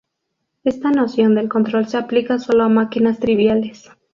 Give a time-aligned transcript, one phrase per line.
[0.63, 3.87] Esta noción del control se aplica solo a máquinas triviales.